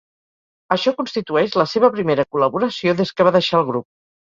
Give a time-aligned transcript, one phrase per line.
[0.75, 3.89] Això constitueix la seva primera col·laboració des que va deixar el grup.